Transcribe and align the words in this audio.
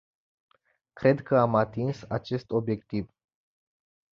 Cred 0.93 1.21
că 1.21 1.37
am 1.37 1.55
atins 1.55 2.03
acest 2.07 2.51
obiectiv. 2.51 3.09